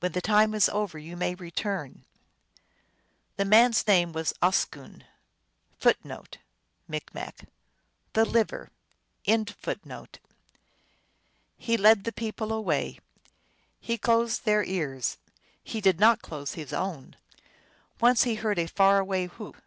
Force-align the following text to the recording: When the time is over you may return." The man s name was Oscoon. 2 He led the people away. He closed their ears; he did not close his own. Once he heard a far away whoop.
When 0.00 0.10
the 0.10 0.20
time 0.20 0.52
is 0.52 0.68
over 0.68 0.98
you 0.98 1.16
may 1.16 1.36
return." 1.36 2.04
The 3.36 3.44
man 3.44 3.70
s 3.70 3.86
name 3.86 4.12
was 4.12 4.34
Oscoon. 4.42 5.04
2 5.78 5.92
He 11.56 11.76
led 11.76 12.02
the 12.02 12.12
people 12.12 12.52
away. 12.52 12.98
He 13.78 13.96
closed 13.96 14.44
their 14.44 14.64
ears; 14.64 15.18
he 15.62 15.80
did 15.80 16.00
not 16.00 16.20
close 16.20 16.54
his 16.54 16.72
own. 16.72 17.14
Once 18.00 18.24
he 18.24 18.34
heard 18.34 18.58
a 18.58 18.66
far 18.66 18.98
away 18.98 19.26
whoop. 19.26 19.62